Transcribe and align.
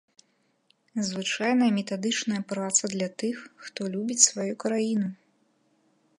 Звычайная 1.09 1.67
метадычная 1.79 2.41
праца 2.55 2.83
для 2.95 3.09
тых, 3.25 3.35
хто 3.67 3.81
любіць 3.99 4.27
сваю 4.31 4.53
краіну. 4.67 5.07